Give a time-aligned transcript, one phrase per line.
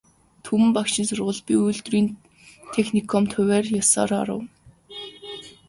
[0.45, 2.07] Түмэн багшийн сургуульд, би үйлдвэрийн
[2.73, 4.41] техникумд хувиар ёсоор оров.